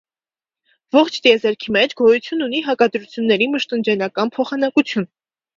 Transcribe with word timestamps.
Ողջ 0.97 1.19
տիեզերքի 1.27 1.75
մեջ 1.77 1.93
գոյություն 2.01 2.41
ունի 2.47 2.63
հակադրությունների 2.71 3.49
մշտնջենական 3.59 4.37
փոխանակություն։ 4.39 5.11